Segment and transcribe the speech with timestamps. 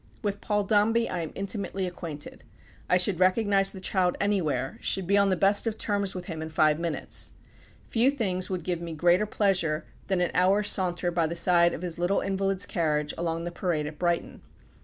[0.23, 2.43] With Paul Dombey I am intimately acquainted.
[2.89, 6.41] I should recognize the child anywhere, should be on the best of terms with him
[6.41, 7.33] in five minutes.
[7.87, 11.83] Few things would give me greater pleasure than an hour's saunter by the side of
[11.83, 14.41] his little invalid's carriage along the Parade at Brighton.